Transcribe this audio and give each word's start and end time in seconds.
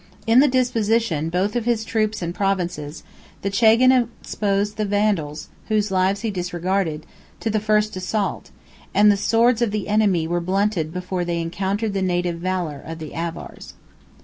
In 0.25 0.39
the 0.39 0.47
disposition 0.47 1.29
both 1.29 1.55
of 1.55 1.65
his 1.65 1.85
troops 1.85 2.23
and 2.23 2.33
provinces 2.33 3.03
the 3.43 3.51
chagan 3.51 3.91
exposed 3.91 4.77
the 4.77 4.83
vassals, 4.83 5.49
whose 5.67 5.91
lives 5.91 6.21
he 6.21 6.31
disregarded, 6.31 7.01
33 7.35 7.35
to 7.41 7.49
the 7.51 7.59
first 7.59 7.95
assault; 7.95 8.49
and 8.95 9.11
the 9.11 9.15
swords 9.15 9.61
of 9.61 9.69
the 9.69 9.87
enemy 9.87 10.27
were 10.27 10.41
blunted 10.41 10.91
before 10.91 11.23
they 11.23 11.39
encountered 11.39 11.93
the 11.93 12.01
native 12.01 12.39
valor 12.39 12.81
of 12.83 12.97
the 12.97 13.13
Avars. 13.13 13.75